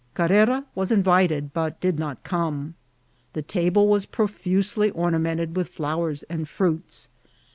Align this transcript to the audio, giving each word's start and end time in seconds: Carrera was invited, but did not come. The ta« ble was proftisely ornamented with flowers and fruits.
Carrera 0.15 0.65
was 0.73 0.89
invited, 0.91 1.53
but 1.53 1.79
did 1.79 1.99
not 1.99 2.23
come. 2.23 2.73
The 3.33 3.43
ta« 3.43 3.69
ble 3.69 3.87
was 3.87 4.07
proftisely 4.07 4.91
ornamented 4.95 5.55
with 5.55 5.69
flowers 5.69 6.23
and 6.23 6.49
fruits. 6.49 7.09